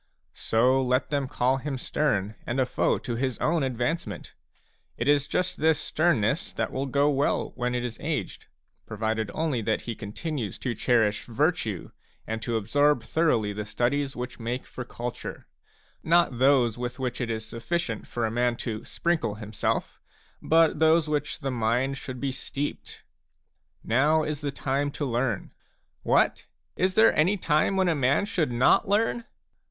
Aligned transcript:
So 0.33 0.81
let 0.83 1.09
them 1.11 1.27
call 1.27 1.57
him 1.57 1.77
stern 1.77 2.33
and 2.47 2.59
a 2.59 2.65
foe 2.65 2.97
to 2.97 3.15
his 3.17 3.37
own 3.37 3.61
advancement. 3.61 4.33
It 4.97 5.07
is 5.07 5.27
just 5.27 5.57
this 5.57 5.79
stern 5.79 6.21
ness 6.21 6.51
that 6.53 6.71
will 6.71 6.87
go 6.87 7.07
well 7.11 7.51
when 7.53 7.75
it 7.75 7.83
is 7.85 7.99
aged, 7.99 8.47
provided 8.87 9.29
only 9.35 9.61
that 9.61 9.81
he 9.81 9.93
continues 9.93 10.57
to 10.57 10.73
cherish 10.73 11.25
virtue 11.25 11.91
and 12.25 12.41
to 12.41 12.57
absorb 12.57 13.03
thoroughly 13.03 13.53
the 13.53 13.63
studies 13.63 14.15
which 14.15 14.39
make 14.39 14.65
for 14.65 14.83
culture,— 14.83 15.45
not 16.03 16.39
those 16.39 16.79
with 16.79 16.97
which 16.97 17.21
it 17.21 17.29
is 17.29 17.45
sufficient 17.45 18.07
for 18.07 18.25
a 18.25 18.31
man 18.31 18.55
to 18.55 18.83
sprinkle 18.83 19.35
> 19.35 19.35
himself, 19.35 20.01
but 20.41 20.79
those 20.79 21.05
in 21.05 21.13
which 21.13 21.41
the 21.41 21.51
mind 21.51 21.95
should 21.95 22.19
be 22.19 22.31
steeped. 22.31 23.03
Now 23.83 24.23
is 24.23 24.41
the 24.41 24.51
time 24.51 24.89
to 24.93 25.05
learn." 25.05 25.51
What? 26.11 26.47
Is 26.75 26.95
there 26.95 27.15
any 27.15 27.37
time 27.37 27.75
when 27.75 27.87
a 27.87 27.93
man 27.93 28.25
should 28.25 28.51
not 28.51 28.89
learn 28.89 29.25